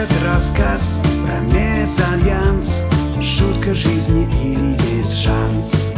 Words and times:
Этот 0.00 0.22
рассказ 0.24 1.02
про 1.26 1.40
мезальянс. 1.54 2.72
Шутка 3.22 3.74
жизни 3.74 4.26
или 4.42 4.96
есть 4.96 5.14
шанс? 5.14 5.92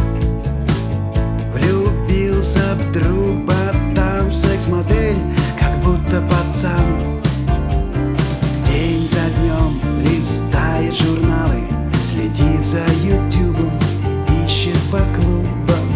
Влюбился 1.55 2.75
вдруг 2.75 3.47
потом 3.47 4.29
в 4.29 4.35
секс-модель 4.35 5.19
Как 5.57 5.81
будто 5.85 6.21
пацан. 6.23 7.23
День 8.67 9.07
за 9.07 9.31
днем 9.39 9.81
листает 10.05 10.95
журналы 10.95 11.63
Следит 12.03 12.65
за 12.65 12.85
ютубом 13.05 13.71
и 14.29 14.45
ищет 14.47 14.81
по 14.91 14.99
клубам. 15.15 15.87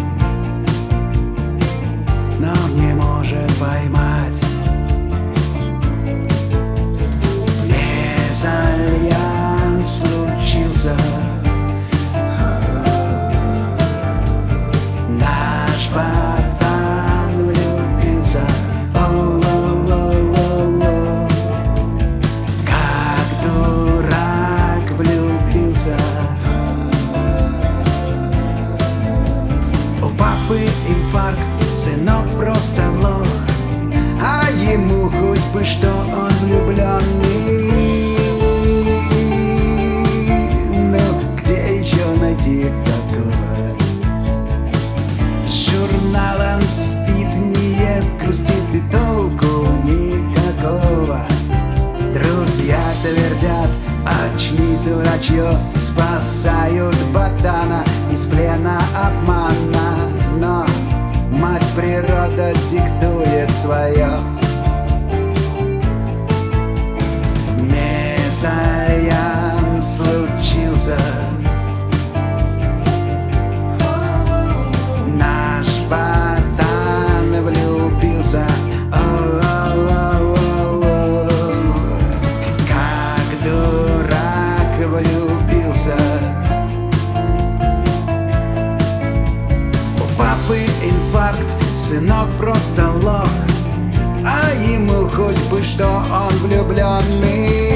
Но 2.39 2.53
не 2.81 2.93
может 2.93 3.51
поймать 3.59 4.46
инфаркт, 31.27 31.41
сынок 31.75 32.25
просто 32.39 32.81
лох. 33.01 33.27
А 34.21 34.49
ему 34.51 35.09
хоть 35.09 35.45
бы 35.53 35.63
что 35.63 35.89
он 35.89 36.29
влюбленный 36.41 38.17
Ну, 40.73 41.37
где 41.37 41.79
еще 41.79 42.05
найти 42.19 42.65
такого? 42.83 43.77
С 45.45 45.69
журналом 45.69 46.61
спит, 46.61 47.27
не 47.55 47.95
ест, 47.95 48.11
грустит 48.21 48.73
и 48.73 48.81
толку 48.91 49.67
никакого 49.83 51.19
Друзья 52.13 52.81
твердят, 53.03 53.69
очнись, 54.03 54.79
дурачье 54.83 55.53
Спасают 55.75 56.95
ботана 57.13 57.83
из 58.11 58.25
плена 58.25 58.79
обмана 58.95 60.16
свое 63.67 64.09
Мезальян 67.59 69.11
случился. 69.81 70.97
Наш 75.17 75.67
ботан 75.89 77.29
влюбился. 77.43 78.45
Как 82.69 83.27
дурак 83.43 84.75
влюбился. 84.79 85.97
У 89.97 90.03
папы 90.17 90.59
инфаркт, 90.81 91.49
сынок 91.75 92.29
просто 92.39 92.83
лох 93.03 93.27
А 94.29 94.51
ему 94.53 95.07
хоть 95.07 95.41
бы 95.49 95.63
что 95.63 95.87
он 95.87 96.27
влюбленный 96.39 97.66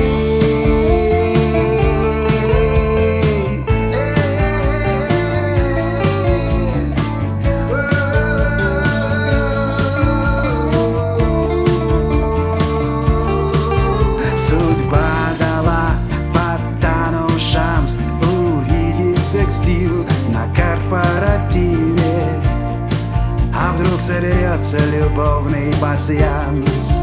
соберется 24.61 24.77
любовный 24.95 25.73
пасьянс. 25.81 27.01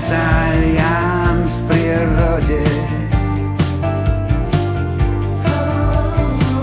Мезальянс 0.00 1.60
природе. 1.68 2.64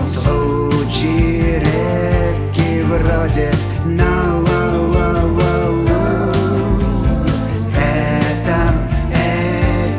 Случай 0.02 1.60
редкий 1.60 2.82
вроде. 2.84 3.52
Но 3.86 4.42
в 4.42 5.38
этом 7.76 8.74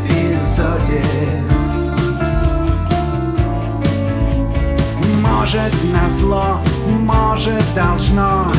эпизоде. 0.05 1.03
Может 5.23 5.75
назло, 5.93 6.61
может, 6.93 7.63
должно. 7.75 8.53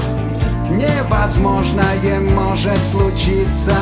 Невозможное 0.69 2.19
может 2.35 2.77
случиться. 2.89 3.75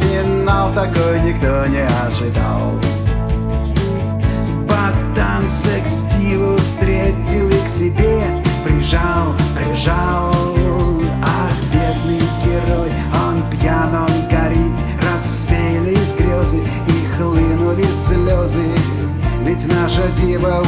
Финал 0.00 0.72
такой 0.72 1.20
никто 1.20 1.66
не 1.66 1.84
ожидал. 2.06 2.72
Потанцек 4.68 5.86
Стиву 5.86 6.56
встретил 6.56 7.48
и 7.48 7.66
к 7.66 7.68
себе. 7.68 8.22
Прижал, 8.64 9.34
прижал. 9.56 10.34
Ах, 11.22 11.54
бедный 11.72 12.20
герой, 12.44 12.90
он 13.14 13.42
пьян, 13.50 13.94
он 13.94 14.28
горит. 14.28 14.72
Рассеялись 15.12 16.14
грезы 16.18 16.58
и 16.88 17.16
хлынули 17.16 17.84
слезы. 17.94 18.66
Ведь 19.44 19.66
наша 19.72 20.06
дива 20.20 20.62